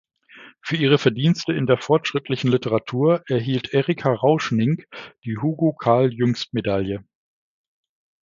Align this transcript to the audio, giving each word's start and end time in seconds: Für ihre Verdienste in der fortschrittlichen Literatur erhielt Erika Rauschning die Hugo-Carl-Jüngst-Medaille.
Für 0.63 0.77
ihre 0.77 0.97
Verdienste 0.97 1.53
in 1.53 1.67
der 1.67 1.77
fortschrittlichen 1.77 2.49
Literatur 2.49 3.21
erhielt 3.27 3.71
Erika 3.71 4.11
Rauschning 4.11 4.83
die 5.25 5.37
Hugo-Carl-Jüngst-Medaille. 5.37 7.03